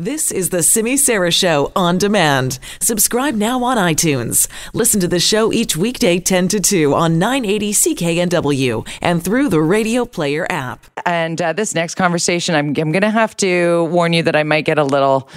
This 0.00 0.30
is 0.30 0.50
the 0.50 0.62
Simi 0.62 0.96
Sara 0.96 1.32
Show 1.32 1.72
on 1.74 1.98
demand. 1.98 2.60
Subscribe 2.80 3.34
now 3.34 3.64
on 3.64 3.76
iTunes. 3.76 4.46
Listen 4.72 5.00
to 5.00 5.08
the 5.08 5.18
show 5.18 5.52
each 5.52 5.76
weekday 5.76 6.20
10 6.20 6.46
to 6.46 6.60
2 6.60 6.94
on 6.94 7.18
980 7.18 7.72
CKNW 7.72 8.88
and 9.02 9.24
through 9.24 9.48
the 9.48 9.60
Radio 9.60 10.04
Player 10.04 10.46
app. 10.50 10.86
And 11.04 11.42
uh, 11.42 11.52
this 11.52 11.74
next 11.74 11.96
conversation, 11.96 12.54
I'm, 12.54 12.68
I'm 12.68 12.92
going 12.92 13.02
to 13.02 13.10
have 13.10 13.36
to 13.38 13.88
warn 13.90 14.12
you 14.12 14.22
that 14.22 14.36
I 14.36 14.44
might 14.44 14.66
get 14.66 14.78
a 14.78 14.84
little 14.84 15.28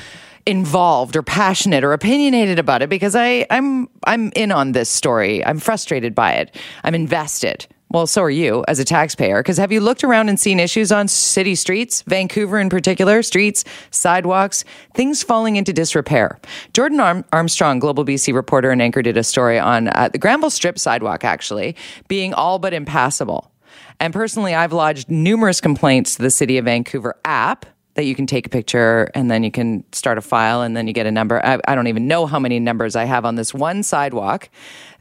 involved 0.45 1.15
or 1.15 1.23
passionate 1.23 1.83
or 1.83 1.93
opinionated 1.93 2.59
about 2.59 2.83
it 2.83 2.89
because 2.89 3.15
I, 3.15 3.47
I'm 3.49 3.89
I'm 4.05 4.31
in 4.35 4.51
on 4.51 4.73
this 4.73 4.89
story. 4.89 5.43
I'm 5.43 5.57
frustrated 5.57 6.13
by 6.13 6.33
it. 6.33 6.55
I'm 6.83 6.93
invested. 6.93 7.65
Well, 7.91 8.07
so 8.07 8.23
are 8.23 8.29
you 8.29 8.63
as 8.69 8.79
a 8.79 8.85
taxpayer. 8.85 9.39
Because 9.43 9.57
have 9.57 9.71
you 9.71 9.81
looked 9.81 10.05
around 10.05 10.29
and 10.29 10.39
seen 10.39 10.61
issues 10.61 10.93
on 10.93 11.09
city 11.09 11.55
streets, 11.55 12.03
Vancouver 12.03 12.57
in 12.57 12.69
particular, 12.69 13.21
streets, 13.21 13.65
sidewalks, 13.91 14.63
things 14.93 15.23
falling 15.23 15.57
into 15.57 15.73
disrepair? 15.73 16.39
Jordan 16.73 17.01
Arm- 17.01 17.25
Armstrong, 17.33 17.79
Global 17.79 18.05
BC 18.05 18.33
reporter 18.33 18.71
and 18.71 18.81
anchor, 18.81 19.01
did 19.01 19.17
a 19.17 19.23
story 19.23 19.59
on 19.59 19.89
uh, 19.89 20.07
the 20.09 20.17
Granville 20.17 20.49
Strip 20.49 20.79
sidewalk 20.79 21.25
actually 21.25 21.75
being 22.07 22.33
all 22.33 22.59
but 22.59 22.73
impassable. 22.73 23.51
And 23.99 24.13
personally, 24.13 24.55
I've 24.55 24.73
lodged 24.73 25.11
numerous 25.11 25.59
complaints 25.59 26.15
to 26.15 26.21
the 26.21 26.31
City 26.31 26.57
of 26.57 26.65
Vancouver 26.65 27.17
app 27.25 27.65
that 27.95 28.05
you 28.05 28.15
can 28.15 28.25
take 28.25 28.47
a 28.47 28.49
picture 28.49 29.11
and 29.13 29.29
then 29.29 29.43
you 29.43 29.51
can 29.51 29.83
start 29.91 30.17
a 30.17 30.21
file 30.21 30.61
and 30.61 30.77
then 30.77 30.87
you 30.87 30.93
get 30.93 31.05
a 31.05 31.11
number. 31.11 31.45
I, 31.45 31.59
I 31.67 31.75
don't 31.75 31.87
even 31.87 32.07
know 32.07 32.25
how 32.25 32.39
many 32.39 32.57
numbers 32.59 32.95
I 32.95 33.03
have 33.03 33.25
on 33.25 33.35
this 33.35 33.53
one 33.53 33.83
sidewalk 33.83 34.49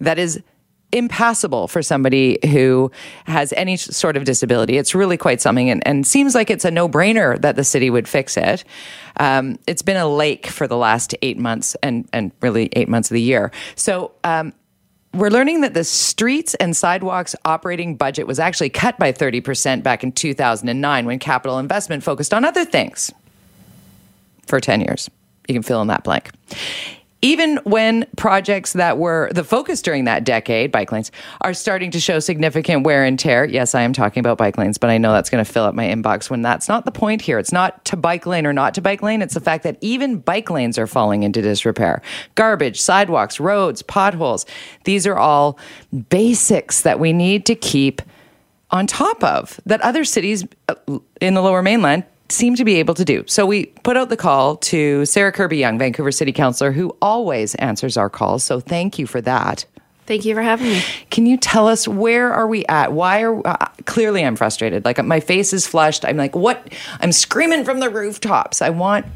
that 0.01 0.19
is 0.19 0.43
impassable 0.93 1.69
for 1.69 1.83
somebody 1.83 2.39
who 2.51 2.91
has 3.27 3.53
any 3.55 3.77
sort 3.77 4.17
of 4.17 4.25
disability. 4.25 4.77
It's 4.77 4.95
really 4.95 5.17
quite 5.17 5.41
something 5.41 5.71
and, 5.71 5.87
and 5.87 6.07
seems 6.07 6.35
like 6.35 6.51
it's 6.51 6.65
a 6.65 6.71
no 6.71 6.89
brainer 6.89 7.41
that 7.41 7.57
the 7.57 7.65
city 7.65 7.91
would 7.91 8.09
fix 8.09 8.37
it. 8.37 8.65
Um, 9.19 9.59
it's 9.67 9.83
been 9.83 9.97
a 9.97 10.09
lake 10.09 10.47
for 10.47 10.67
the 10.67 10.77
last 10.77 11.15
eight 11.23 11.39
months 11.39 11.77
and, 11.83 12.09
and 12.13 12.33
really 12.41 12.69
eight 12.73 12.89
months 12.89 13.11
of 13.11 13.15
the 13.15 13.23
year. 13.23 13.51
So, 13.75 14.13
um, 14.25 14.53
we're 15.13 15.31
learning 15.31 15.63
that 15.63 15.75
the 15.75 15.83
streets 15.83 16.55
and 16.55 16.77
sidewalks 16.77 17.35
operating 17.45 17.97
budget 17.97 18.29
was 18.29 18.39
actually 18.39 18.71
cut 18.71 18.97
by 18.97 19.13
30% 19.13 19.83
back 19.83 20.05
in 20.05 20.13
2009 20.13 21.05
when 21.05 21.19
capital 21.19 21.59
investment 21.59 22.05
focused 22.05 22.33
on 22.33 22.45
other 22.45 22.65
things 22.65 23.11
for 24.47 24.61
10 24.61 24.83
years. 24.83 25.11
You 25.49 25.55
can 25.55 25.65
fill 25.65 25.83
in 25.83 25.89
that 25.89 26.05
blank 26.05 26.31
even 27.23 27.59
when 27.65 28.07
projects 28.17 28.73
that 28.73 28.99
were 28.99 29.31
the 29.33 29.45
focus 29.45 29.83
during 29.83 30.05
that 30.05 30.25
decade, 30.25 30.73
bike 30.73 30.91
lanes, 30.91 31.13
are 31.43 31.53
starting 31.53 31.91
to 31.91 32.01
show 32.01 32.19
significant 32.19 32.85
wear 32.85 33.05
and 33.05 33.19
tear. 33.19 33.45
Yes, 33.45 33.75
I 33.75 33.83
am 33.83 33.93
talking 33.93 34.21
about 34.21 34.39
bike 34.39 34.57
lanes, 34.57 34.79
but 34.79 34.91
I 34.91 34.99
know 34.99 35.13
that's 35.13 35.29
going 35.29 35.45
to 35.45 35.51
fill 35.51 35.65
up 35.65 35.75
my 35.75 35.87
inbox 35.87 36.31
when 36.31 36.43
that's 36.43 36.69
not 36.69 36.85
the 36.85 36.93
point 36.93 37.23
here. 37.23 37.39
It's 37.39 37.53
not 37.53 37.85
to 37.87 37.97
bike 37.97 38.27
lane 38.27 38.47
or 38.47 38.53
not 38.53 38.75
to 38.75 38.81
bike 38.81 39.03
lane. 39.03 39.21
It's 39.23 39.35
the 39.35 39.41
fact 39.41 39.65
that 39.65 39.77
even 39.81 40.19
bike 40.19 40.51
lanes 40.51 40.79
are 40.79 40.87
falling 40.87 41.23
into 41.23 41.43
disrepair. 41.43 42.01
Garbage, 42.35 42.81
sidewalks, 42.81 43.39
roads, 43.39 43.83
potholes. 43.83 44.47
These 44.85 45.07
are 45.07 45.17
all 45.17 45.59
basics 46.09 46.83
that 46.83 46.99
we 46.99 47.13
need 47.13 47.45
to 47.47 47.55
keep 47.55 48.01
on 48.71 48.87
top 48.87 49.23
of 49.23 49.61
that 49.67 49.81
other 49.81 50.05
cities 50.05 50.47
uh, 50.69 50.75
in 51.21 51.35
the 51.35 51.43
lower 51.43 51.63
mainland 51.63 52.05
seem 52.31 52.55
to 52.57 52.65
be 52.65 52.77
able 52.77 52.95
to 52.95 53.05
do. 53.05 53.25
So 53.27 53.45
we 53.47 53.67
put 53.67 53.97
out 53.97 54.09
the 54.09 54.17
call 54.17 54.57
to 54.57 55.05
Sarah 55.05 55.33
Kirby-Yung, 55.33 55.79
Vancouver 55.79 56.13
City 56.13 56.33
Councilor, 56.33 56.73
who 56.73 56.97
always 57.03 57.55
answers 57.57 57.97
our 57.97 58.09
calls. 58.09 58.45
So 58.45 58.61
thank 58.61 58.99
you 58.99 59.07
for 59.07 59.21
that. 59.23 59.65
Thank 60.07 60.25
you 60.25 60.35
for 60.35 60.43
having 60.43 60.69
me. 60.69 60.83
Can 61.11 61.27
you 61.27 61.37
tell 61.37 61.69
us 61.69 61.87
where 61.87 62.33
are 62.33 62.49
we 62.49 62.67
at? 62.67 62.93
Why 62.93 63.23
are 63.23 63.47
uh, 63.47 63.67
clearly 63.85 64.25
I'm 64.25 64.35
frustrated. 64.35 64.85
Like 64.85 65.03
my 65.05 65.21
face 65.21 65.53
is 65.53 65.67
flushed. 65.67 66.05
I'm 66.05 66.17
like, 66.17 66.35
what? 66.35 66.73
I'm 67.01 67.13
screaming 67.13 67.65
from 67.65 67.79
the 67.79 67.91
rooftops. 67.91 68.61
I 68.61 68.71
want 68.71 69.07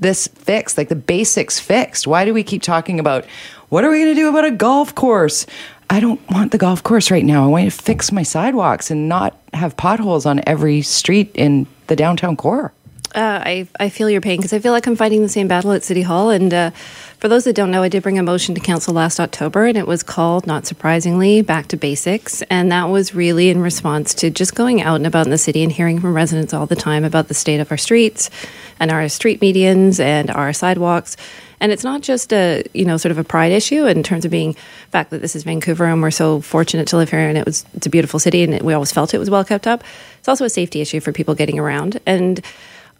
this 0.00 0.26
fixed, 0.28 0.76
like 0.76 0.88
the 0.88 0.96
basics 0.96 1.60
fixed. 1.60 2.06
Why 2.06 2.24
do 2.24 2.34
we 2.34 2.42
keep 2.42 2.62
talking 2.62 2.98
about 2.98 3.26
what 3.68 3.84
are 3.84 3.90
we 3.90 3.98
going 3.98 4.14
to 4.14 4.20
do 4.20 4.28
about 4.28 4.44
a 4.44 4.50
golf 4.50 4.94
course? 4.94 5.46
I 5.90 6.00
don't 6.00 6.20
want 6.30 6.52
the 6.52 6.58
golf 6.58 6.82
course 6.82 7.10
right 7.10 7.24
now. 7.24 7.44
I 7.44 7.46
want 7.46 7.70
to 7.70 7.70
fix 7.70 8.12
my 8.12 8.22
sidewalks 8.22 8.90
and 8.90 9.08
not 9.08 9.38
have 9.54 9.76
potholes 9.76 10.26
on 10.26 10.42
every 10.46 10.82
street 10.82 11.30
in 11.34 11.66
the 11.86 11.96
downtown 11.96 12.36
core. 12.36 12.72
Uh, 13.14 13.40
I, 13.42 13.68
I 13.80 13.88
feel 13.88 14.10
your 14.10 14.20
pain 14.20 14.36
because 14.36 14.52
I 14.52 14.58
feel 14.58 14.72
like 14.72 14.86
I'm 14.86 14.96
fighting 14.96 15.22
the 15.22 15.30
same 15.30 15.48
battle 15.48 15.72
at 15.72 15.82
City 15.82 16.02
Hall. 16.02 16.28
And 16.28 16.52
uh, 16.52 16.70
for 17.18 17.28
those 17.28 17.44
that 17.44 17.54
don't 17.54 17.70
know, 17.70 17.82
I 17.82 17.88
did 17.88 18.02
bring 18.02 18.18
a 18.18 18.22
motion 18.22 18.54
to 18.54 18.60
council 18.60 18.94
last 18.94 19.18
October, 19.18 19.66
and 19.66 19.76
it 19.76 19.86
was 19.86 20.02
called, 20.02 20.46
not 20.46 20.66
surprisingly, 20.66 21.42
Back 21.42 21.66
to 21.68 21.76
Basics. 21.76 22.42
And 22.42 22.70
that 22.70 22.84
was 22.84 23.14
really 23.14 23.50
in 23.50 23.60
response 23.60 24.14
to 24.14 24.30
just 24.30 24.54
going 24.54 24.80
out 24.80 24.96
and 24.96 25.06
about 25.06 25.26
in 25.26 25.30
the 25.30 25.38
city 25.38 25.62
and 25.62 25.72
hearing 25.72 26.00
from 26.00 26.14
residents 26.14 26.54
all 26.54 26.66
the 26.66 26.76
time 26.76 27.04
about 27.04 27.28
the 27.28 27.34
state 27.34 27.58
of 27.58 27.70
our 27.72 27.76
streets 27.76 28.30
and 28.78 28.92
our 28.92 29.08
street 29.08 29.40
medians 29.40 29.98
and 29.98 30.30
our 30.30 30.52
sidewalks 30.52 31.16
and 31.60 31.72
it's 31.72 31.84
not 31.84 32.02
just 32.02 32.32
a, 32.32 32.64
you 32.72 32.84
know, 32.84 32.96
sort 32.96 33.10
of 33.10 33.18
a 33.18 33.24
pride 33.24 33.52
issue 33.52 33.86
in 33.86 34.02
terms 34.02 34.24
of 34.24 34.30
being 34.30 34.54
fact 34.90 35.10
that 35.10 35.20
this 35.20 35.34
is 35.34 35.42
Vancouver 35.42 35.86
and 35.86 36.00
we're 36.02 36.10
so 36.10 36.40
fortunate 36.40 36.86
to 36.88 36.96
live 36.96 37.10
here 37.10 37.20
and 37.20 37.36
it 37.36 37.44
was 37.44 37.64
it's 37.74 37.86
a 37.86 37.90
beautiful 37.90 38.20
city 38.20 38.42
and 38.42 38.54
it, 38.54 38.62
we 38.62 38.74
always 38.74 38.92
felt 38.92 39.14
it 39.14 39.18
was 39.18 39.30
well 39.30 39.44
kept 39.44 39.66
up. 39.66 39.82
It's 40.18 40.28
also 40.28 40.44
a 40.44 40.50
safety 40.50 40.80
issue 40.80 41.00
for 41.00 41.12
people 41.12 41.34
getting 41.34 41.58
around 41.58 42.00
and 42.06 42.40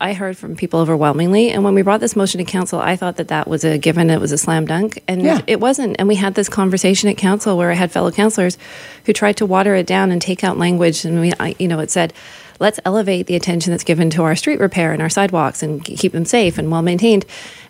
I 0.00 0.12
heard 0.12 0.36
from 0.36 0.54
people 0.54 0.78
overwhelmingly. 0.78 1.50
And 1.50 1.64
when 1.64 1.74
we 1.74 1.82
brought 1.82 1.98
this 2.00 2.14
motion 2.14 2.38
to 2.38 2.44
council, 2.44 2.78
I 2.78 2.94
thought 2.94 3.16
that 3.16 3.28
that 3.28 3.48
was 3.48 3.64
a 3.64 3.78
given, 3.78 4.10
it 4.10 4.20
was 4.20 4.30
a 4.30 4.38
slam 4.38 4.64
dunk. 4.64 5.02
And 5.08 5.22
yeah. 5.22 5.40
it 5.48 5.58
wasn't. 5.58 5.96
And 5.98 6.06
we 6.06 6.14
had 6.14 6.34
this 6.34 6.48
conversation 6.48 7.08
at 7.08 7.16
council 7.16 7.56
where 7.56 7.72
I 7.72 7.74
had 7.74 7.90
fellow 7.90 8.12
councillors 8.12 8.56
who 9.06 9.12
tried 9.12 9.38
to 9.38 9.46
water 9.46 9.74
it 9.74 9.86
down 9.86 10.12
and 10.12 10.22
take 10.22 10.44
out 10.44 10.56
language. 10.56 11.04
And 11.04 11.20
we, 11.20 11.32
I, 11.40 11.56
you 11.58 11.66
know, 11.66 11.80
it 11.80 11.90
said, 11.90 12.12
let's 12.60 12.78
elevate 12.84 13.26
the 13.26 13.34
attention 13.34 13.72
that's 13.72 13.82
given 13.82 14.08
to 14.10 14.22
our 14.22 14.36
street 14.36 14.60
repair 14.60 14.92
and 14.92 15.02
our 15.02 15.08
sidewalks 15.08 15.64
and 15.64 15.84
keep 15.84 16.12
them 16.12 16.24
safe 16.24 16.58
and 16.58 16.70
well 16.70 16.82
maintained. 16.82 17.24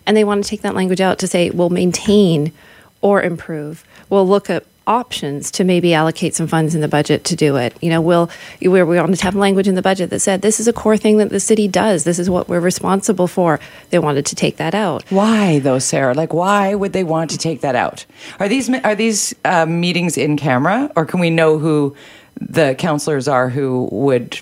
And 0.05 0.15
they 0.15 0.23
want 0.23 0.43
to 0.43 0.49
take 0.49 0.61
that 0.61 0.75
language 0.75 1.01
out 1.01 1.17
to 1.19 1.27
say, 1.27 1.49
we'll 1.49 1.69
maintain 1.71 2.53
or 3.01 3.23
improve. 3.23 3.83
We'll 4.09 4.27
look 4.27 4.51
at 4.51 4.65
options 4.89 5.51
to 5.51 5.63
maybe 5.63 5.93
allocate 5.93 6.33
some 6.35 6.47
funds 6.47 6.75
in 6.75 6.81
the 6.81 6.87
budget 6.87 7.23
to 7.25 7.35
do 7.35 7.55
it. 7.55 7.73
You 7.81 7.89
know, 7.91 8.01
we'll 8.01 8.29
we're, 8.61 8.85
we 8.85 8.97
want 8.97 9.15
to 9.15 9.23
have 9.23 9.35
language 9.35 9.67
in 9.67 9.75
the 9.75 9.81
budget 9.81 10.09
that 10.09 10.19
said 10.19 10.41
this 10.41 10.59
is 10.59 10.67
a 10.67 10.73
core 10.73 10.97
thing 10.97 11.17
that 11.17 11.29
the 11.29 11.39
city 11.39 11.67
does. 11.67 12.03
This 12.03 12.19
is 12.19 12.29
what 12.29 12.49
we're 12.49 12.59
responsible 12.59 13.27
for. 13.27 13.59
They 13.91 13.99
wanted 13.99 14.25
to 14.25 14.35
take 14.35 14.57
that 14.57 14.75
out. 14.75 15.03
Why 15.11 15.59
though, 15.59 15.79
Sarah? 15.79 16.13
Like, 16.13 16.33
why 16.33 16.73
would 16.75 16.91
they 16.91 17.03
want 17.03 17.29
to 17.31 17.37
take 17.37 17.61
that 17.61 17.75
out? 17.75 18.05
Are 18.39 18.49
these 18.49 18.69
are 18.69 18.95
these 18.95 19.35
uh, 19.45 19.65
meetings 19.67 20.17
in 20.17 20.35
camera, 20.35 20.91
or 20.95 21.05
can 21.05 21.19
we 21.19 21.29
know 21.29 21.59
who 21.59 21.95
the 22.39 22.75
councillors 22.75 23.27
are 23.27 23.49
who 23.49 23.87
would 23.91 24.39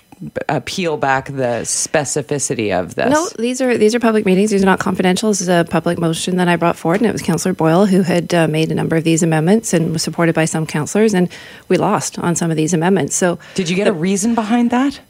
uh, 0.48 0.60
peel 0.64 0.96
back 0.96 1.26
the 1.26 1.62
specificity 1.64 2.78
of 2.78 2.94
this. 2.94 3.10
No, 3.10 3.28
these 3.38 3.60
are 3.60 3.76
these 3.76 3.94
are 3.94 4.00
public 4.00 4.26
meetings. 4.26 4.50
These 4.50 4.62
are 4.62 4.66
not 4.66 4.80
confidential. 4.80 5.28
This 5.30 5.40
is 5.40 5.48
a 5.48 5.66
public 5.68 5.98
motion 5.98 6.36
that 6.36 6.48
I 6.48 6.56
brought 6.56 6.76
forward, 6.76 7.00
and 7.00 7.08
it 7.08 7.12
was 7.12 7.22
Councillor 7.22 7.54
Boyle 7.54 7.86
who 7.86 8.02
had 8.02 8.34
uh, 8.34 8.48
made 8.48 8.70
a 8.72 8.74
number 8.74 8.96
of 8.96 9.04
these 9.04 9.22
amendments 9.22 9.72
and 9.72 9.92
was 9.92 10.02
supported 10.02 10.34
by 10.34 10.44
some 10.44 10.66
councillors, 10.66 11.14
and 11.14 11.28
we 11.68 11.76
lost 11.76 12.18
on 12.18 12.34
some 12.34 12.50
of 12.50 12.56
these 12.56 12.74
amendments. 12.74 13.14
So, 13.14 13.38
did 13.54 13.68
you 13.68 13.76
get 13.76 13.84
the, 13.84 13.90
a 13.90 13.94
reason 13.94 14.34
behind 14.34 14.70
that? 14.70 15.00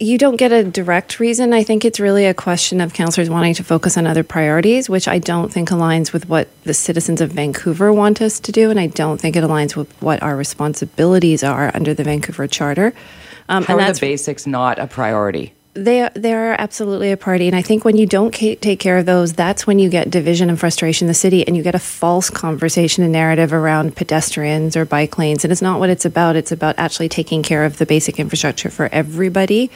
You 0.00 0.18
don't 0.18 0.36
get 0.36 0.50
a 0.50 0.64
direct 0.64 1.20
reason. 1.20 1.52
I 1.52 1.62
think 1.62 1.84
it's 1.84 2.00
really 2.00 2.26
a 2.26 2.34
question 2.34 2.80
of 2.80 2.92
councillors 2.92 3.30
wanting 3.30 3.54
to 3.54 3.64
focus 3.64 3.96
on 3.96 4.06
other 4.06 4.24
priorities, 4.24 4.90
which 4.90 5.06
I 5.06 5.18
don't 5.18 5.52
think 5.52 5.68
aligns 5.68 6.12
with 6.12 6.28
what 6.28 6.48
the 6.64 6.74
citizens 6.74 7.20
of 7.20 7.30
Vancouver 7.30 7.92
want 7.92 8.20
us 8.20 8.40
to 8.40 8.50
do, 8.50 8.70
and 8.70 8.80
I 8.80 8.88
don't 8.88 9.20
think 9.20 9.36
it 9.36 9.44
aligns 9.44 9.76
with 9.76 9.90
what 10.02 10.20
our 10.20 10.36
responsibilities 10.36 11.44
are 11.44 11.70
under 11.74 11.94
the 11.94 12.02
Vancouver 12.02 12.48
Charter. 12.48 12.92
Um, 13.48 13.62
How 13.64 13.78
are 13.78 13.92
the 13.92 14.00
basics 14.00 14.46
not 14.46 14.80
a 14.80 14.88
priority? 14.88 15.54
They 15.74 16.08
they 16.14 16.32
are 16.32 16.54
absolutely 16.56 17.10
a 17.10 17.16
party, 17.16 17.48
and 17.48 17.56
I 17.56 17.62
think 17.62 17.84
when 17.84 17.96
you 17.96 18.06
don't 18.06 18.32
take 18.32 18.78
care 18.78 18.96
of 18.96 19.06
those, 19.06 19.32
that's 19.32 19.66
when 19.66 19.80
you 19.80 19.88
get 19.88 20.08
division 20.08 20.48
and 20.48 20.58
frustration 20.58 21.06
in 21.06 21.08
the 21.08 21.14
city, 21.14 21.44
and 21.44 21.56
you 21.56 21.64
get 21.64 21.74
a 21.74 21.80
false 21.80 22.30
conversation 22.30 23.02
and 23.02 23.12
narrative 23.12 23.52
around 23.52 23.96
pedestrians 23.96 24.76
or 24.76 24.84
bike 24.84 25.18
lanes, 25.18 25.44
and 25.44 25.50
it's 25.50 25.62
not 25.62 25.80
what 25.80 25.90
it's 25.90 26.04
about. 26.04 26.36
It's 26.36 26.52
about 26.52 26.76
actually 26.78 27.08
taking 27.08 27.42
care 27.42 27.64
of 27.64 27.78
the 27.78 27.86
basic 27.86 28.20
infrastructure 28.20 28.70
for 28.70 28.88
everybody. 28.92 29.68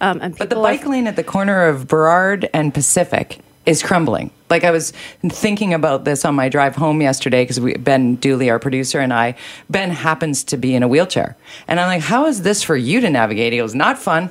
Um, 0.00 0.18
but 0.38 0.50
the 0.50 0.56
bike 0.56 0.86
lane 0.86 1.08
at 1.08 1.16
the 1.16 1.24
corner 1.24 1.66
of 1.66 1.88
Burrard 1.88 2.48
and 2.54 2.72
Pacific 2.72 3.40
is 3.66 3.82
crumbling. 3.82 4.30
Like 4.48 4.62
I 4.62 4.70
was 4.70 4.92
thinking 5.20 5.74
about 5.74 6.04
this 6.04 6.24
on 6.24 6.36
my 6.36 6.48
drive 6.48 6.76
home 6.76 7.02
yesterday 7.02 7.44
because 7.44 7.58
Ben 7.80 8.14
Dooley, 8.14 8.50
our 8.50 8.60
producer, 8.60 9.00
and 9.00 9.12
I, 9.12 9.34
Ben 9.68 9.90
happens 9.90 10.44
to 10.44 10.56
be 10.56 10.76
in 10.76 10.84
a 10.84 10.88
wheelchair, 10.88 11.36
and 11.66 11.80
I'm 11.80 11.88
like, 11.88 12.02
"How 12.02 12.26
is 12.26 12.42
this 12.42 12.62
for 12.62 12.76
you 12.76 13.00
to 13.00 13.10
navigate?" 13.10 13.52
He 13.52 13.58
goes, 13.58 13.74
"Not 13.74 13.98
fun." 13.98 14.30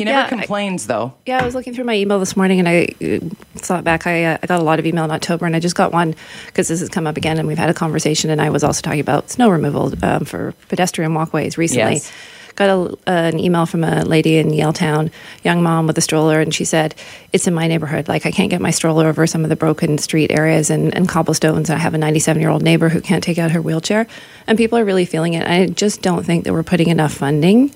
He 0.00 0.04
never 0.06 0.20
yeah, 0.20 0.28
complains, 0.28 0.88
I, 0.88 0.94
though. 0.94 1.14
Yeah, 1.26 1.42
I 1.42 1.44
was 1.44 1.54
looking 1.54 1.74
through 1.74 1.84
my 1.84 1.94
email 1.94 2.18
this 2.18 2.34
morning 2.34 2.58
and 2.58 2.66
I 2.66 2.88
uh, 3.04 3.18
saw 3.60 3.78
it 3.78 3.84
back. 3.84 4.06
I, 4.06 4.24
uh, 4.24 4.38
I 4.42 4.46
got 4.46 4.58
a 4.58 4.62
lot 4.62 4.78
of 4.78 4.86
email 4.86 5.04
in 5.04 5.10
October 5.10 5.44
and 5.44 5.54
I 5.54 5.60
just 5.60 5.76
got 5.76 5.92
one 5.92 6.14
because 6.46 6.68
this 6.68 6.80
has 6.80 6.88
come 6.88 7.06
up 7.06 7.18
again 7.18 7.38
and 7.38 7.46
we've 7.46 7.58
had 7.58 7.68
a 7.68 7.74
conversation. 7.74 8.30
And 8.30 8.40
I 8.40 8.48
was 8.48 8.64
also 8.64 8.80
talking 8.80 9.00
about 9.00 9.28
snow 9.28 9.50
removal 9.50 9.92
um, 10.02 10.24
for 10.24 10.54
pedestrian 10.68 11.12
walkways 11.12 11.58
recently. 11.58 11.96
Yes 11.96 12.12
got 12.56 12.98
a, 13.06 13.10
an 13.10 13.38
email 13.38 13.64
from 13.64 13.84
a 13.84 14.04
lady 14.04 14.36
in 14.36 14.48
Yaletown, 14.48 15.10
young 15.44 15.62
mom 15.62 15.86
with 15.86 15.96
a 15.96 16.00
stroller, 16.00 16.40
and 16.40 16.54
she 16.54 16.64
said, 16.64 16.94
It's 17.32 17.46
in 17.46 17.54
my 17.54 17.66
neighborhood. 17.66 18.06
Like, 18.06 18.26
I 18.26 18.30
can't 18.30 18.50
get 18.50 18.60
my 18.60 18.70
stroller 18.70 19.06
over 19.06 19.26
some 19.26 19.44
of 19.44 19.48
the 19.48 19.56
broken 19.56 19.96
street 19.98 20.30
areas 20.30 20.68
and, 20.68 20.94
and 20.94 21.08
cobblestones. 21.08 21.70
I 21.70 21.76
have 21.76 21.94
a 21.94 21.98
97 21.98 22.40
year 22.40 22.50
old 22.50 22.62
neighbor 22.62 22.90
who 22.90 23.00
can't 23.00 23.24
take 23.24 23.38
out 23.38 23.52
her 23.52 23.62
wheelchair. 23.62 24.06
And 24.46 24.58
people 24.58 24.78
are 24.78 24.84
really 24.84 25.06
feeling 25.06 25.34
it. 25.34 25.46
I 25.46 25.66
just 25.68 26.02
don't 26.02 26.24
think 26.24 26.44
that 26.44 26.52
we're 26.52 26.62
putting 26.62 26.88
enough 26.88 27.14
funding 27.14 27.72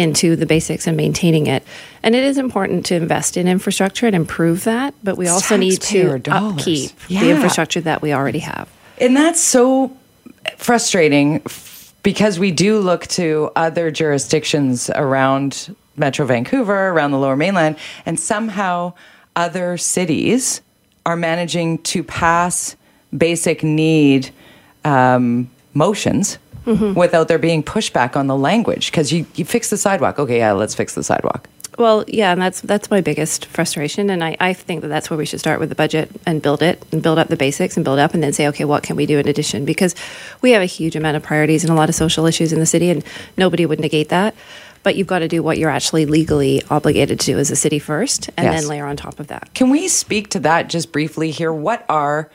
into 0.00 0.34
the 0.34 0.46
basics 0.46 0.86
and 0.86 0.96
maintaining 0.96 1.46
it. 1.46 1.62
And 2.02 2.14
it 2.14 2.24
is 2.24 2.38
important 2.38 2.86
to 2.86 2.94
invest 2.94 3.36
in 3.36 3.46
infrastructure 3.46 4.06
and 4.06 4.16
improve 4.16 4.64
that, 4.64 4.94
but 5.04 5.18
we 5.18 5.28
also 5.28 5.58
need 5.58 5.82
to 5.82 6.18
dollars. 6.18 6.60
upkeep 6.60 6.90
Yeah. 7.08 7.20
the 7.20 7.30
infrastructure 7.30 7.82
that 7.82 8.00
we 8.00 8.14
already 8.14 8.38
have. 8.38 8.68
And 8.98 9.14
that's 9.14 9.40
so 9.40 9.94
frustrating 10.56 11.42
because 12.02 12.38
we 12.38 12.50
do 12.50 12.80
look 12.80 13.06
to 13.08 13.50
other 13.56 13.90
jurisdictions 13.90 14.88
around 14.94 15.76
Metro 15.96 16.24
Vancouver, 16.24 16.88
around 16.88 17.10
the 17.10 17.18
lower 17.18 17.36
mainland, 17.36 17.76
and 18.06 18.18
somehow 18.18 18.94
other 19.36 19.76
cities 19.76 20.62
are 21.04 21.16
managing 21.16 21.76
to 21.78 22.02
pass 22.02 22.74
basic 23.16 23.62
need 23.62 24.30
um, 24.82 25.50
motions 25.74 26.38
Mm-hmm. 26.66 26.92
without 26.94 27.28
there 27.28 27.38
being 27.38 27.62
pushback 27.62 28.16
on 28.16 28.26
the 28.26 28.36
language. 28.36 28.90
Because 28.90 29.12
you, 29.12 29.26
you 29.34 29.44
fix 29.44 29.70
the 29.70 29.76
sidewalk. 29.78 30.18
Okay, 30.18 30.38
yeah, 30.38 30.52
let's 30.52 30.74
fix 30.74 30.94
the 30.94 31.02
sidewalk. 31.02 31.48
Well, 31.78 32.04
yeah, 32.06 32.32
and 32.32 32.42
that's 32.42 32.60
that's 32.60 32.90
my 32.90 33.00
biggest 33.00 33.46
frustration, 33.46 34.10
and 34.10 34.22
I, 34.22 34.36
I 34.40 34.52
think 34.52 34.82
that 34.82 34.88
that's 34.88 35.08
where 35.08 35.16
we 35.16 35.24
should 35.24 35.40
start 35.40 35.60
with 35.60 35.70
the 35.70 35.74
budget 35.74 36.10
and 36.26 36.42
build 36.42 36.60
it 36.62 36.84
and 36.92 37.02
build 37.02 37.18
up 37.18 37.28
the 37.28 37.36
basics 37.36 37.76
and 37.76 37.84
build 37.84 37.98
up, 37.98 38.12
and 38.12 38.22
then 38.22 38.34
say, 38.34 38.46
okay, 38.48 38.64
what 38.66 38.82
can 38.82 38.96
we 38.96 39.06
do 39.06 39.18
in 39.18 39.26
addition? 39.26 39.64
Because 39.64 39.94
we 40.42 40.50
have 40.50 40.60
a 40.60 40.66
huge 40.66 40.94
amount 40.96 41.16
of 41.16 41.22
priorities 41.22 41.64
and 41.64 41.72
a 41.72 41.74
lot 41.76 41.88
of 41.88 41.94
social 41.94 42.26
issues 42.26 42.52
in 42.52 42.58
the 42.60 42.66
city, 42.66 42.90
and 42.90 43.02
nobody 43.38 43.64
would 43.64 43.80
negate 43.80 44.10
that. 44.10 44.34
But 44.82 44.96
you've 44.96 45.06
got 45.06 45.20
to 45.20 45.28
do 45.28 45.42
what 45.42 45.56
you're 45.56 45.70
actually 45.70 46.04
legally 46.06 46.62
obligated 46.68 47.20
to 47.20 47.26
do 47.26 47.38
as 47.38 47.50
a 47.50 47.56
city 47.56 47.78
first, 47.78 48.28
and 48.36 48.44
Yes. 48.44 48.60
then 48.60 48.68
layer 48.68 48.84
on 48.84 48.96
top 48.96 49.18
of 49.18 49.28
that. 49.28 49.54
Can 49.54 49.70
we 49.70 49.88
speak 49.88 50.28
to 50.30 50.40
that 50.40 50.68
just 50.68 50.92
briefly 50.92 51.30
here? 51.30 51.52
What 51.52 51.86
are 51.88 52.28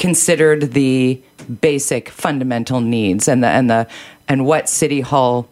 considered 0.00 0.72
the 0.72 1.20
basic 1.60 2.08
fundamental 2.08 2.80
needs 2.80 3.28
and 3.28 3.44
the 3.44 3.48
and 3.48 3.70
the 3.70 3.86
and 4.26 4.46
what 4.46 4.68
City 4.68 5.00
Hall 5.00 5.48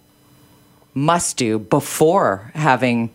must 0.95 1.37
do 1.37 1.59
before 1.59 2.51
having 2.55 3.11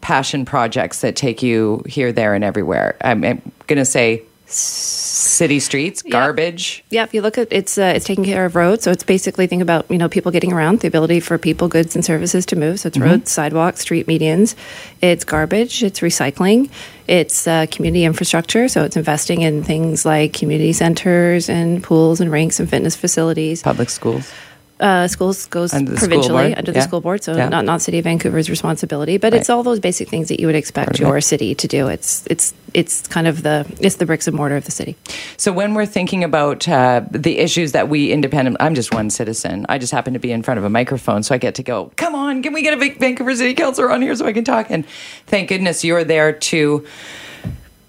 passion 0.00 0.44
projects 0.44 1.00
that 1.00 1.16
take 1.16 1.42
you 1.42 1.82
here, 1.86 2.12
there, 2.12 2.34
and 2.34 2.44
everywhere? 2.44 2.96
I'm, 3.00 3.24
I'm 3.24 3.42
going 3.66 3.78
to 3.78 3.84
say 3.84 4.22
city 4.46 5.60
streets, 5.60 6.02
garbage. 6.02 6.84
Yeah, 6.90 7.02
if 7.02 7.12
you 7.12 7.20
look 7.20 7.36
at 7.38 7.48
it's 7.50 7.78
uh, 7.78 7.92
it's 7.94 8.04
taking 8.04 8.24
care 8.24 8.44
of 8.44 8.54
roads, 8.54 8.84
so 8.84 8.90
it's 8.90 9.04
basically 9.04 9.46
think 9.46 9.62
about 9.62 9.90
you 9.90 9.98
know 9.98 10.08
people 10.08 10.32
getting 10.32 10.52
around, 10.52 10.80
the 10.80 10.88
ability 10.88 11.20
for 11.20 11.38
people, 11.38 11.68
goods, 11.68 11.94
and 11.94 12.04
services 12.04 12.46
to 12.46 12.56
move. 12.56 12.80
So 12.80 12.88
it's 12.88 12.98
roads, 12.98 13.30
sidewalks, 13.30 13.80
street 13.80 14.06
medians. 14.06 14.54
It's 15.00 15.24
garbage. 15.24 15.82
It's 15.82 16.00
recycling. 16.00 16.70
It's 17.06 17.46
uh, 17.46 17.66
community 17.70 18.04
infrastructure. 18.04 18.68
So 18.68 18.84
it's 18.84 18.96
investing 18.96 19.42
in 19.42 19.62
things 19.62 20.04
like 20.04 20.32
community 20.32 20.72
centers 20.72 21.48
and 21.48 21.82
pools 21.82 22.20
and 22.20 22.30
rinks 22.30 22.60
and 22.60 22.68
fitness 22.68 22.96
facilities. 22.96 23.62
Public 23.62 23.90
schools. 23.90 24.32
Uh, 24.78 25.08
schools 25.08 25.46
goes 25.46 25.72
Under 25.72 25.92
the 25.92 25.96
provincially 25.96 26.54
under 26.54 26.70
the 26.70 26.80
yeah. 26.80 26.84
school 26.84 27.00
board, 27.00 27.22
so 27.24 27.34
Yeah. 27.34 27.48
not 27.48 27.64
not 27.64 27.80
City 27.80 27.98
of 27.98 28.04
Vancouver's 28.04 28.50
responsibility, 28.50 29.16
but 29.16 29.32
it's 29.32 29.48
all 29.48 29.62
those 29.62 29.80
basic 29.80 30.08
things 30.10 30.28
that 30.28 30.38
you 30.38 30.46
would 30.46 30.54
expect 30.54 30.98
your 31.00 31.16
it. 31.16 31.22
city 31.22 31.54
to 31.54 31.66
do. 31.66 31.88
It's 31.88 32.24
it's 32.28 32.52
it's 32.74 33.06
kind 33.08 33.26
of 33.26 33.42
the 33.42 33.64
it's 33.80 33.96
the 33.96 34.04
bricks 34.04 34.26
and 34.26 34.36
mortar 34.36 34.54
of 34.56 34.66
the 34.66 34.70
city. 34.70 34.94
So 35.38 35.50
when 35.50 35.72
we're 35.72 35.86
thinking 35.86 36.22
about 36.24 36.68
uh, 36.68 37.00
the 37.10 37.38
issues 37.38 37.72
that 37.72 37.88
we 37.88 38.12
independent, 38.12 38.58
I'm 38.60 38.74
just 38.74 38.92
one 38.92 39.08
citizen. 39.08 39.64
I 39.70 39.78
just 39.78 39.92
happen 39.94 40.12
to 40.12 40.18
be 40.20 40.30
in 40.30 40.42
front 40.42 40.58
of 40.58 40.64
a 40.64 40.70
microphone, 40.70 41.22
so 41.22 41.34
I 41.34 41.38
get 41.38 41.54
to 41.54 41.62
go. 41.62 41.90
Come 41.96 42.14
on, 42.14 42.42
can 42.42 42.52
we 42.52 42.60
get 42.60 42.74
a 42.74 42.94
Vancouver 42.98 43.34
City 43.34 43.54
Councilor 43.54 43.90
on 43.90 44.02
here 44.02 44.14
so 44.14 44.26
I 44.26 44.34
can 44.34 44.44
talk? 44.44 44.66
And 44.70 44.84
thank 45.26 45.48
goodness 45.48 45.84
you're 45.84 46.04
there 46.04 46.32
to 46.32 46.86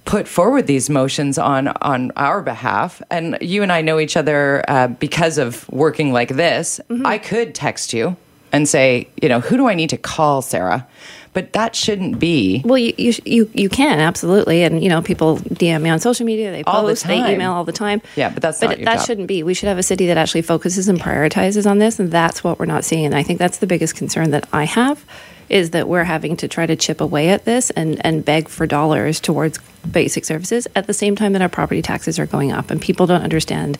put 0.07 0.27
forward 0.27 0.65
these 0.65 0.89
motions 0.89 1.37
on 1.37 1.67
on 1.67 2.11
our 2.15 2.41
behalf. 2.41 3.01
And 3.11 3.37
you 3.41 3.61
and 3.61 3.71
I 3.71 3.81
know 3.81 3.99
each 3.99 4.17
other 4.17 4.63
uh, 4.67 4.87
because 4.87 5.37
of 5.37 5.69
working 5.69 6.11
like 6.11 6.29
this. 6.29 6.79
I 7.05 7.19
could 7.19 7.53
text 7.53 7.93
you 7.93 8.15
and 8.51 8.67
say, 8.67 9.09
you 9.21 9.29
know, 9.29 9.41
who 9.41 9.57
do 9.57 9.67
I 9.67 9.75
need 9.75 9.89
to 9.91 9.97
call, 9.97 10.41
Sarah? 10.41 10.87
But 11.33 11.53
that 11.53 11.75
shouldn't 11.75 12.17
be. 12.17 12.63
Well, 12.65 12.79
you, 12.79 12.93
you 12.97 13.13
you 13.23 13.51
you 13.53 13.69
can 13.69 13.99
absolutely, 13.99 14.63
and 14.63 14.81
you 14.81 14.89
know 14.89 15.03
people 15.03 15.37
DM 15.37 15.83
me 15.83 15.89
on 15.91 15.99
social 15.99 16.25
media. 16.25 16.51
They 16.51 16.63
All 16.63 16.81
the 16.81 16.93
post, 16.93 17.05
they 17.05 17.33
email 17.33 17.51
all 17.51 17.63
the 17.63 17.71
time. 17.73 18.01
Yeah, 18.15 18.29
but 18.29 18.41
that's 18.41 18.59
but 18.59 18.79
that 18.79 18.97
job. 18.97 19.05
shouldn't 19.05 19.27
be. 19.27 19.43
We 19.43 19.53
should 19.53 19.67
have 19.67 19.77
a 19.77 19.83
city 19.83 20.07
that 20.07 20.17
actually 20.17 20.41
focuses 20.41 20.87
and 20.87 20.99
prioritizes 20.99 21.69
on 21.69 21.77
this, 21.77 21.99
and 21.99 22.11
that's 22.11 22.43
what 22.43 22.57
we're 22.57 22.65
not 22.65 22.83
seeing. 22.85 23.05
And 23.05 23.13
I 23.13 23.21
think 23.21 23.37
that's 23.37 23.59
the 23.59 23.67
biggest 23.67 23.95
concern 23.95 24.31
that 24.31 24.47
I 24.51 24.63
have, 24.63 25.05
is 25.49 25.71
that 25.71 25.87
we're 25.87 26.03
having 26.03 26.37
to 26.37 26.47
try 26.47 26.65
to 26.65 26.75
chip 26.75 27.01
away 27.01 27.29
at 27.29 27.45
this 27.45 27.69
and 27.71 28.03
and 28.05 28.25
beg 28.25 28.47
for 28.49 28.65
dollars 28.67 29.19
towards 29.19 29.59
basic 29.91 30.25
services 30.25 30.67
at 30.75 30.87
the 30.87 30.93
same 30.93 31.15
time 31.15 31.33
that 31.33 31.41
our 31.41 31.49
property 31.49 31.81
taxes 31.81 32.19
are 32.19 32.25
going 32.25 32.51
up, 32.51 32.71
and 32.71 32.81
people 32.81 33.07
don't 33.07 33.23
understand 33.23 33.77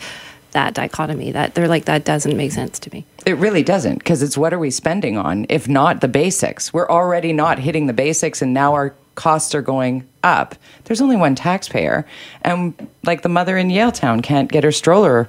that 0.51 0.73
dichotomy. 0.73 1.31
That 1.31 1.55
they're 1.55 1.67
like 1.67 1.85
that 1.85 2.05
doesn't 2.05 2.35
make 2.35 2.51
sense 2.51 2.79
to 2.79 2.93
me. 2.93 3.05
It 3.25 3.37
really 3.37 3.63
doesn't 3.63 3.99
because 3.99 4.23
it's 4.23 4.37
what 4.37 4.53
are 4.53 4.59
we 4.59 4.71
spending 4.71 5.17
on 5.17 5.45
if 5.49 5.67
not 5.67 6.01
the 6.01 6.07
basics? 6.07 6.73
We're 6.73 6.89
already 6.89 7.33
not 7.33 7.59
hitting 7.59 7.87
the 7.87 7.93
basics 7.93 8.41
and 8.41 8.53
now 8.53 8.73
our 8.73 8.93
costs 9.17 9.53
are 9.55 9.61
going 9.61 10.07
up. 10.23 10.55
There's 10.85 11.01
only 11.01 11.17
one 11.17 11.35
taxpayer. 11.35 12.05
And 12.43 12.87
like 13.03 13.23
the 13.23 13.29
mother 13.29 13.57
in 13.57 13.67
Yaletown 13.67 14.23
can't 14.23 14.49
get 14.49 14.63
her 14.63 14.71
stroller 14.71 15.27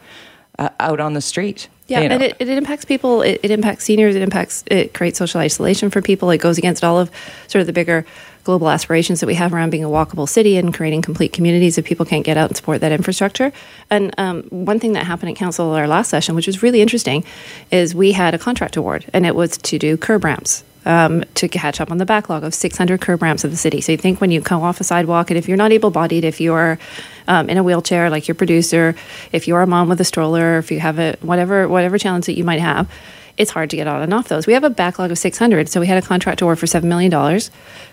uh, 0.59 0.71
out 0.81 1.01
on 1.01 1.15
the 1.15 1.21
street. 1.21 1.69
Yeah, 1.87 2.01
You 2.01 2.09
know. 2.09 2.15
and 2.17 2.25
it, 2.25 2.37
it 2.39 2.49
impacts 2.49 2.85
people. 2.85 3.23
It, 3.23 3.41
it 3.43 3.51
impacts 3.51 3.85
seniors. 3.85 4.15
It 4.15 4.23
impacts. 4.23 4.63
It 4.67 4.93
creates 4.93 5.19
social 5.19 5.41
isolation 5.41 5.89
for 5.89 6.03
people. 6.03 6.31
It 6.31 6.39
goes 6.39 6.59
against 6.59 6.85
all 6.85 6.99
of 6.99 7.11
sort 7.47 7.61
of 7.61 7.67
the 7.67 7.73
bigger 7.73 8.05
global 8.45 8.69
aspirations 8.69 9.21
that 9.21 9.27
we 9.27 9.35
have 9.35 9.53
around 9.53 9.71
being 9.71 9.85
a 9.85 9.89
walkable 9.89 10.29
city 10.29 10.57
and 10.57 10.73
creating 10.73 11.03
complete 11.03 11.33
communities 11.33 11.77
if 11.77 11.85
people 11.85 12.07
can't 12.07 12.25
get 12.25 12.37
out 12.37 12.49
and 12.49 12.57
support 12.57 12.81
that 12.81 12.93
infrastructure. 12.93 13.53
And 13.91 14.15
um, 14.19 14.43
one 14.45 14.81
thing 14.81 14.95
that 14.95 15.05
happened 15.07 15.31
at 15.31 15.37
council 15.37 15.71
our 15.73 15.87
last 15.87 16.09
session, 16.09 16.35
which 16.35 16.47
was 16.47 16.63
really 16.63 16.81
interesting, 16.81 17.25
is 17.71 17.95
we 17.95 18.13
had 18.13 18.35
a 18.35 18.39
contract 18.39 18.77
award, 18.77 19.05
and 19.13 19.27
it 19.27 19.35
was 19.35 19.59
to 19.59 19.79
do 19.79 19.97
curb 19.97 20.25
ramps. 20.25 20.65
Um, 20.89 21.23
to 21.35 21.49
catch 21.49 21.83
up 21.83 21.91
on 21.91 21.99
the 21.99 22.07
backlog 22.07 22.45
of 22.45 22.55
600 22.55 22.99
curb 23.03 23.21
ramps 23.21 23.45
of 23.45 23.51
the 23.51 23.59
city. 23.59 23.83
So 23.83 23.93
you 23.93 23.99
think 23.99 24.23
when 24.23 24.31
you 24.31 24.41
come 24.41 24.63
off 24.63 24.81
a 24.81 24.85
sidewalk, 24.85 25.31
and 25.31 25.37
if 25.37 25.47
you're 25.47 25.59
not 25.59 25.71
able-bodied, 25.71 26.25
if 26.25 26.41
you're 26.41 26.79
um, 27.27 27.51
in 27.51 27.59
a 27.59 27.63
wheelchair, 27.63 28.09
like 28.09 28.27
your 28.27 28.35
producer, 28.35 28.95
if 29.31 29.47
you're 29.47 29.61
a 29.61 29.67
mom 29.67 29.91
with 29.91 30.01
a 30.01 30.05
stroller, 30.05 30.57
if 30.57 30.71
you 30.71 30.81
have 30.81 30.99
a 30.99 31.15
whatever 31.21 31.69
whatever 31.69 31.99
challenge 31.99 32.25
that 32.25 32.39
you 32.39 32.45
might 32.45 32.61
have, 32.61 32.91
it's 33.39 33.51
hard 33.51 33.71
to 33.71 33.77
get 33.77 33.87
on 33.87 34.03
and 34.03 34.13
off 34.13 34.29
those. 34.29 34.47
We 34.47 34.53
have 34.53 34.65
a 34.65 34.71
backlog 34.71 35.11
of 35.11 35.19
600, 35.19 35.69
so 35.69 35.81
we 35.81 35.87
had 35.87 35.97
a 35.97 36.07
contract 36.07 36.43
award 36.43 36.59
for 36.59 36.67
seven 36.67 36.89
million 36.89 37.11
dollars 37.11 37.51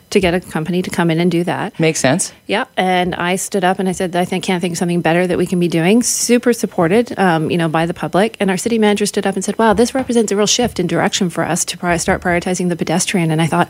to 0.10 0.20
get 0.20 0.34
a 0.34 0.40
company 0.40 0.82
to 0.82 0.90
come 0.90 1.10
in 1.10 1.20
and 1.20 1.32
do 1.32 1.44
that. 1.44 1.80
Makes 1.80 2.00
sense. 2.00 2.32
Yeah, 2.46 2.66
and 2.78 3.16
I 3.16 3.38
stood 3.38 3.64
up 3.64 3.80
and 3.80 3.90
I 3.90 3.92
said, 3.92 4.16
I 4.16 4.26
think 4.26 4.44
can't 4.44 4.62
think 4.62 4.74
of 4.74 4.78
something 4.78 5.02
better 5.02 5.26
that 5.26 5.38
we 5.38 5.48
can 5.48 5.60
be 5.60 5.68
doing. 5.68 6.04
Super 6.04 6.54
supported, 6.54 7.18
um, 7.18 7.50
you 7.50 7.58
know, 7.58 7.70
by 7.70 7.86
the 7.86 7.94
public. 7.94 8.38
And 8.40 8.52
our 8.52 8.58
city 8.58 8.78
manager 8.78 9.06
stood 9.06 9.26
up 9.26 9.36
and 9.36 9.44
said, 9.44 9.58
"Wow, 9.58 9.74
this 9.74 9.96
represents 9.96 10.32
a 10.32 10.36
real 10.36 10.46
shift 10.48 10.80
in 10.80 10.88
direction 10.88 11.30
for 11.30 11.44
us 11.44 11.64
to 11.66 11.78
pri- 11.78 11.98
start 11.98 12.22
prioritizing 12.22 12.70
the 12.70 12.76
pedestrian." 12.76 13.32
And 13.32 13.42
I 13.42 13.48
thought, 13.48 13.70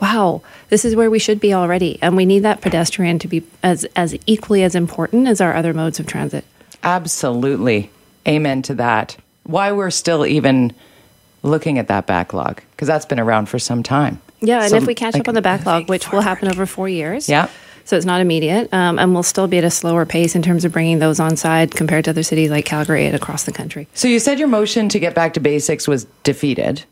"Wow, 0.00 0.42
this 0.68 0.84
is 0.84 0.96
where 0.96 1.10
we 1.10 1.18
should 1.18 1.40
be 1.40 1.54
already, 1.54 1.98
and 2.02 2.16
we 2.16 2.26
need 2.26 2.40
that 2.40 2.60
pedestrian 2.60 3.18
to 3.18 3.28
be 3.28 3.42
as 3.62 3.84
as 3.96 4.16
equally 4.26 4.62
as 4.62 4.74
important 4.74 5.28
as 5.28 5.40
our 5.40 5.54
other 5.54 5.72
modes 5.72 6.00
of 6.00 6.06
transit." 6.06 6.44
Absolutely. 6.82 7.90
Amen 8.28 8.62
to 8.62 8.74
that. 8.74 9.16
Why 9.44 9.72
we're 9.72 9.90
still 9.90 10.26
even 10.26 10.72
looking 11.42 11.78
at 11.78 11.88
that 11.88 12.06
backlog 12.06 12.60
because 12.72 12.88
that's 12.88 13.06
been 13.06 13.20
around 13.20 13.46
for 13.48 13.58
some 13.58 13.82
time. 13.82 14.20
Yeah, 14.40 14.60
and 14.62 14.70
So, 14.70 14.76
if 14.76 14.86
we 14.86 14.94
catch 14.94 15.14
like, 15.14 15.22
up 15.22 15.28
on 15.28 15.34
the 15.34 15.42
backlog, 15.42 15.82
moving 15.82 15.86
which 15.88 16.10
will 16.12 16.20
happen 16.22 16.48
over 16.48 16.64
four 16.66 16.88
years, 16.88 17.28
Yeah. 17.28 17.48
so 17.84 17.96
it's 17.96 18.06
not 18.06 18.20
immediate, 18.22 18.72
um, 18.72 18.98
and 18.98 19.12
we'll 19.12 19.22
still 19.22 19.46
be 19.48 19.58
at 19.58 19.64
a 19.64 19.70
slower 19.70 20.06
pace 20.06 20.34
in 20.34 20.42
terms 20.42 20.64
of 20.64 20.72
bringing 20.72 20.98
those 20.98 21.20
on 21.20 21.36
side 21.36 21.72
compared 21.72 22.04
to 22.06 22.10
other 22.10 22.22
cities 22.22 22.50
like 22.50 22.64
Calgary 22.64 23.04
and 23.06 23.14
across 23.14 23.44
the 23.44 23.52
country. 23.52 23.86
So 23.94 24.08
you 24.08 24.18
said 24.18 24.38
your 24.38 24.48
motion 24.48 24.88
to 24.90 24.98
get 24.98 25.14
back 25.14 25.34
to 25.34 25.40
basics 25.40 25.86
was 25.86 26.06
defeated. 26.22 26.84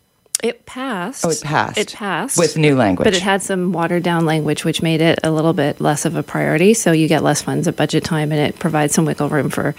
It 0.43 0.67
passed. 0.67 1.25
Oh, 1.27 1.31
it 1.31 1.41
passed. 1.43 1.79
It 1.79 1.93
passed 1.95 2.39
With 2.39 2.57
new 2.57 2.77
language. 2.77 3.05
but 3.05 3.15
it 3.15 3.23
had 3.23 3.43
some 3.43 3.73
watered 3.73 4.03
down 4.05 4.25
language, 4.25 4.65
which 4.65 4.83
made 4.83 5.01
it 5.01 5.19
a 5.25 5.31
little 5.33 5.53
bit 5.53 5.81
less 5.81 6.05
of 6.05 6.15
a 6.17 6.23
priority. 6.23 6.75
So 6.75 6.93
you 6.93 7.09
get 7.09 7.25
less 7.25 7.43
funds 7.43 7.67
at 7.67 7.75
budget 7.77 8.05
time, 8.05 8.31
and 8.31 8.41
it 8.41 8.59
provides 8.59 8.95
some 8.95 9.05
wiggle 9.05 9.29
room 9.31 9.51
for 9.51 9.75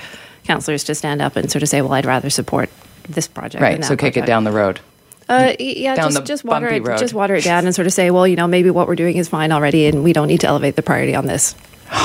councillors 0.46 0.84
to 0.86 0.96
stand 0.96 1.22
up 1.22 1.36
and 1.38 1.50
sort 1.52 1.62
of 1.64 1.70
say, 1.70 1.82
"Well, 1.82 1.94
I'd 1.94 2.06
rather 2.06 2.30
support 2.30 2.70
this 3.10 3.28
project." 3.28 3.62
Right. 3.62 3.84
So 3.84 3.96
kick 3.96 4.18
it 4.18 4.26
down 4.26 4.44
the 4.44 4.52
road. 4.52 4.80
Uh, 5.28 5.54
yeah, 5.60 5.96
just, 5.96 6.26
just 6.26 6.44
water 6.44 6.68
it, 6.70 6.82
road. 6.84 6.98
just 6.98 7.14
water 7.14 7.36
it 7.36 7.44
down, 7.44 7.66
and 7.66 7.76
sort 7.76 7.86
of 7.86 7.94
say, 7.94 8.10
"Well, 8.10 8.26
you 8.26 8.36
know, 8.36 8.48
maybe 8.48 8.72
what 8.72 8.88
we're 8.88 8.96
doing 8.96 9.18
is 9.18 9.30
fine 9.30 9.52
already, 9.52 9.86
and 9.86 10.04
we 10.04 10.12
don't 10.12 10.28
need 10.28 10.40
to 10.42 10.48
elevate 10.48 10.76
the 10.76 10.82
priority 10.82 11.14
on 11.16 11.26
this." 11.28 11.54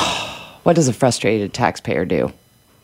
What 0.64 0.76
does 0.76 0.88
a 0.88 0.94
frustrated 0.94 1.52
taxpayer 1.52 2.06
do? 2.06 2.32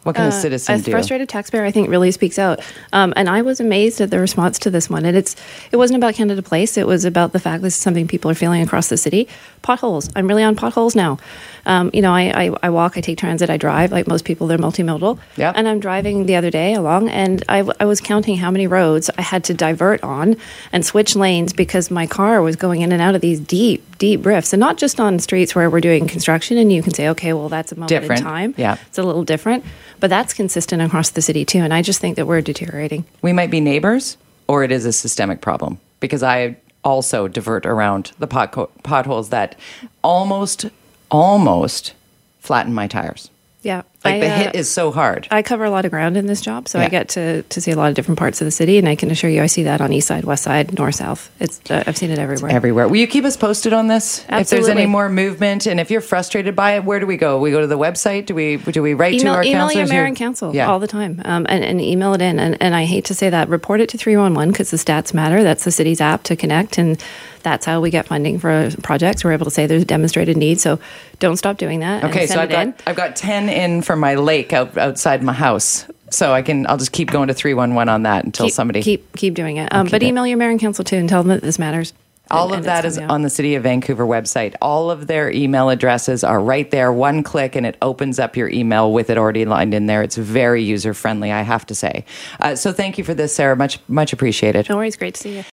What 0.03 0.15
can 0.15 0.25
a 0.27 0.29
Uh, 0.29 0.31
citizen 0.31 0.75
a 0.75 0.83
do? 0.83 0.91
frustrated 0.91 1.29
taxpayer, 1.31 1.65
I 1.65 1.71
think, 1.71 1.89
really 1.89 2.11
speaks 2.11 2.39
out. 2.39 2.61
Um, 2.93 3.13
and 3.17 3.27
I 3.29 3.41
was 3.43 3.59
amazed 3.61 4.01
at 4.03 4.11
the 4.11 4.19
response 4.19 4.59
to 4.61 4.71
this 4.71 4.89
one. 4.91 5.05
And 5.07 5.17
it's 5.17 5.35
it 5.73 5.77
wasn't 5.77 5.97
about 5.99 6.15
Canada 6.15 6.43
Place. 6.43 6.77
It 6.77 6.87
was 6.87 7.05
about 7.07 7.33
the 7.33 7.39
fact 7.39 7.63
this 7.63 7.75
is 7.77 7.81
something 7.81 8.07
people 8.07 8.31
are 8.31 8.35
feeling 8.35 8.61
across 8.63 8.89
the 8.89 8.97
city. 8.99 9.29
Potholes. 9.63 10.11
I'm 10.15 10.27
really 10.27 10.43
on 10.43 10.57
potholes 10.57 10.95
now. 10.95 11.19
Um, 11.67 11.91
you 11.93 12.03
know, 12.03 12.13
I, 12.13 12.47
I, 12.47 12.57
I 12.63 12.71
walk, 12.71 12.97
I 12.97 13.01
take 13.01 13.19
transit, 13.19 13.51
I 13.51 13.57
drive. 13.57 13.93
Like 13.93 14.07
most 14.07 14.25
people, 14.25 14.47
they're 14.47 14.59
multimodal. 14.59 15.19
Yeah. 15.37 15.53
And 15.55 15.69
I'm 15.69 15.81
driving 15.81 16.27
the 16.27 16.37
other 16.37 16.51
day 16.51 16.75
along, 16.75 17.09
and 17.09 17.45
I, 17.49 17.69
I 17.79 17.85
was 17.85 18.01
counting 18.01 18.37
how 18.37 18.51
many 18.51 18.67
roads 18.67 19.11
I 19.19 19.23
had 19.23 19.45
to 19.45 19.55
divert 19.55 20.03
on 20.03 20.37
and 20.73 20.85
switch 20.85 21.15
lanes 21.17 21.53
because 21.53 21.91
my 21.91 22.07
car 22.07 22.43
was 22.43 22.57
going 22.57 22.81
in 22.81 22.93
and 22.93 23.03
out 23.03 23.15
of 23.15 23.21
these 23.21 23.41
deep, 23.41 23.99
deep 23.99 24.23
drifts. 24.23 24.53
And 24.53 24.61
not 24.61 24.79
just 24.79 25.01
on 25.01 25.19
streets 25.19 25.55
where 25.55 25.69
we're 25.71 25.81
doing 25.81 26.07
construction, 26.07 26.59
and 26.59 26.73
you 26.73 26.83
can 26.83 26.95
say, 26.95 27.09
okay, 27.09 27.33
well, 27.33 27.49
that's 27.49 27.73
a 27.73 27.77
moment 27.77 27.89
Different. 27.89 28.21
in 28.21 28.27
time. 28.27 28.55
Yeah. 28.57 28.77
It's 28.89 28.99
a 28.99 29.03
little 29.03 29.25
different, 29.25 29.65
but 29.99 30.11
that's 30.11 30.33
consistent 30.35 30.83
across 30.83 31.11
the 31.11 31.23
city 31.23 31.45
too. 31.45 31.59
And 31.59 31.75
I 31.75 31.83
just 31.83 32.01
think 32.01 32.17
that 32.17 32.27
we're 32.27 32.41
deteriorating. 32.41 33.05
we 33.23 33.33
might 33.33 33.51
be 33.51 33.61
neighbors 33.61 34.17
or 34.49 34.65
it 34.65 34.73
is 34.73 34.85
a 34.85 34.93
systemic 34.93 35.41
problem 35.41 35.79
because 36.01 36.23
I 36.23 36.57
also 36.83 37.29
divert 37.29 37.67
around 37.67 38.13
the 38.19 38.27
pot 38.27 38.53
potholes 38.83 39.29
that 39.29 39.55
almost, 40.03 40.67
almost 41.11 41.93
flatten 42.41 42.73
my 42.75 42.87
tires. 42.87 43.31
Yeah. 43.63 43.83
Like 44.03 44.15
I, 44.15 44.21
the 44.21 44.27
uh, 44.31 44.37
hit 44.39 44.55
is 44.55 44.71
so 44.71 44.91
hard. 44.91 45.29
I 45.31 45.43
cover 45.43 45.65
a 45.67 45.71
lot 45.71 45.85
of 45.85 45.91
ground 45.91 46.17
in 46.17 46.25
this 46.25 46.41
job, 46.41 46.67
so 46.67 46.79
Yeah. 46.79 46.87
I 46.87 46.89
get 46.89 47.11
to, 47.11 47.43
to 47.43 47.61
see 47.61 47.71
a 47.71 47.77
lot 47.77 47.91
of 47.91 47.95
different 47.95 48.19
parts 48.19 48.41
of 48.41 48.47
the 48.47 48.51
city, 48.51 48.79
and 48.79 48.89
I 48.89 48.95
can 48.97 49.11
assure 49.11 49.29
you, 49.29 49.43
I 49.43 49.49
see 49.49 49.65
that 49.65 49.83
on 49.83 49.93
east 49.93 50.09
side, 50.09 50.25
west 50.25 50.45
side, 50.45 50.79
north, 50.79 50.95
south. 50.95 51.31
It's 51.39 51.61
uh, 51.71 51.85
I've 51.87 51.99
seen 51.99 52.11
it 52.11 52.19
everywhere. 52.19 52.51
Everywhere. 52.51 52.89
Will 52.89 52.97
you 52.97 53.07
keep 53.07 53.27
us 53.27 53.37
posted 53.37 53.75
on 53.75 53.89
this? 53.89 54.25
If 54.31 54.49
there's 54.49 54.69
any 54.69 54.87
more 54.87 55.11
movement, 55.11 55.67
and 55.67 55.79
if 55.79 55.91
you're 55.91 56.01
frustrated 56.01 56.57
by 56.57 56.77
it, 56.77 56.85
where 56.85 57.01
do 57.01 57.07
we 57.07 57.19
go? 57.19 57.39
We 57.39 57.51
go 57.51 57.61
to 57.61 57.67
the 57.67 57.77
website. 57.77 58.25
Do 58.25 58.35
we 58.35 58.57
do 58.57 58.83
we 58.83 58.95
write 58.95 59.17
to 59.17 59.21
email, 59.21 59.35
our 59.35 59.43
email 59.45 59.71
your 59.73 59.87
mayor 59.87 60.05
and 60.07 60.17
council 60.17 60.55
Yeah. 60.55 60.71
all 60.71 60.79
the 60.79 60.87
time 60.89 61.21
um, 61.27 61.45
and, 61.51 61.63
and 61.63 61.83
email 61.83 62.15
it 62.15 62.23
in 62.23 62.39
and, 62.39 62.57
and 62.63 62.75
i 62.75 62.85
hate 62.85 63.05
to 63.07 63.15
say 63.15 63.29
that 63.31 63.49
report 63.49 63.81
it 63.81 63.89
to 63.91 63.99
311 63.99 64.53
because 64.53 64.71
the 64.71 64.77
stats 64.79 65.13
matter 65.15 65.43
that's 65.43 65.65
the 65.65 65.71
city's 65.73 66.01
app 66.01 66.23
to 66.25 66.37
connect 66.37 66.79
and 66.79 67.03
that's 67.43 67.67
how 67.67 67.81
we 67.81 67.91
get 67.91 68.07
funding 68.07 68.39
for 68.39 68.71
projects 68.83 69.25
we're 69.25 69.33
able 69.33 69.45
to 69.45 69.51
say 69.51 69.67
there's 69.67 69.83
a 69.83 69.87
demonstrated 69.87 70.37
need 70.37 70.61
so 70.61 70.79
don't 71.19 71.37
stop 71.37 71.57
doing 71.57 71.81
that 71.81 72.05
Okay, 72.05 72.27
so 72.27 72.41
I've 72.41 72.49
got 72.51 72.67
in. 72.67 72.75
I've 72.87 72.97
got 72.97 73.17
ten 73.17 73.49
in 73.49 73.83
for 73.83 73.97
my 73.97 74.15
lake 74.15 74.53
out, 74.53 74.77
outside 74.79 75.23
my 75.23 75.33
house, 75.33 75.87
so 76.11 76.33
I 76.33 76.43
can 76.43 76.67
I'll 76.67 76.79
just 76.79 76.93
keep 76.93 77.11
going 77.11 77.29
to 77.29 77.35
three 77.35 77.55
one 77.55 77.75
one 77.75 77.89
on 77.89 78.03
that 78.05 78.25
until 78.25 78.47
keep, 78.47 78.55
somebody. 78.55 78.83
keep 78.83 79.17
keep 79.17 79.35
doing 79.35 79.57
it 79.59 79.73
um, 79.73 79.87
keep 79.87 79.93
but 79.93 80.03
it. 80.03 80.07
email 80.07 80.27
your 80.27 80.37
mayor 80.39 80.51
and 80.51 80.61
council 80.61 80.85
too 80.85 80.97
and 80.97 81.09
tell 81.09 81.23
them 81.23 81.29
that 81.29 81.43
this 81.43 81.59
matters 81.59 81.93
all 82.33 82.45
And- 82.45 82.53
of 82.53 82.59
and 82.59 82.67
that 82.67 82.85
is 82.85 82.97
out. 82.97 83.11
on 83.11 83.23
the 83.23 83.31
City 83.31 83.57
of 83.57 83.65
Vancouver 83.65 84.07
website. 84.07 84.55
All 84.63 84.89
of 84.89 85.09
their 85.09 85.33
email 85.33 85.69
addresses 85.69 86.23
are 86.23 86.39
right 86.41 86.71
there. 86.71 86.93
One 86.93 87.25
click 87.25 87.57
and 87.57 87.67
it 87.67 87.77
opens 87.83 88.21
up 88.21 88.37
your 88.37 88.49
email 88.51 88.93
with 88.93 89.11
it 89.11 89.19
already 89.19 89.45
lined 89.45 89.75
in 89.75 89.87
there. 89.87 90.01
It's 90.05 90.17
very 90.17 90.63
user 90.63 90.95
friendly, 90.95 91.33
I 91.33 91.43
have 91.43 91.67
to 91.67 91.75
say. 91.75 92.05
Uh, 92.39 92.55
so 92.55 92.73
thank 92.73 92.99
you 92.99 93.03
for 93.05 93.15
this, 93.15 93.35
Sarah. 93.35 93.57
Much 93.57 93.81
much 93.89 94.13
appreciated. 94.13 94.69
no 94.69 94.77
worries 94.77 94.95
great 94.97 95.15
to 95.15 95.21
see 95.21 95.37
you 95.39 95.45